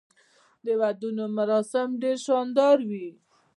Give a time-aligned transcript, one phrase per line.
[0.65, 3.09] د ودونو مراسم ډیر شاندار وي.